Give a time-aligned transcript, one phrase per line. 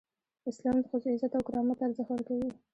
[0.49, 2.49] اسلام د ښځو عزت او کرامت ته ارزښت ورکوي.